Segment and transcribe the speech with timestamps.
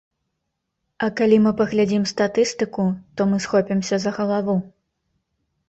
[1.07, 4.59] А калі мы паглядзім статыстыку, то мы схопімся за галаву.